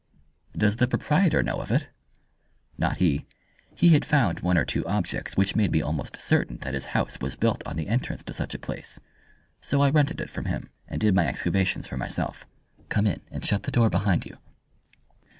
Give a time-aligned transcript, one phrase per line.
[0.57, 1.89] "Does the proprietor know of it?"
[2.75, 3.27] "Not he.
[3.75, 7.19] He had found one or two objects which made me almost certain that his house
[7.21, 8.99] was built on the entrance to such a place.
[9.61, 12.47] So I rented it from him, and did my excavations for myself.
[12.89, 14.39] Come in, and shut the door behind you."